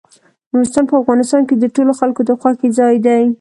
نورستان 0.53 0.83
په 0.89 0.95
افغانستان 1.01 1.41
کې 1.47 1.55
د 1.57 1.65
ټولو 1.75 1.91
خلکو 1.99 2.21
د 2.25 2.31
خوښې 2.41 2.67
ځای 2.77 2.95
دی. 3.05 3.21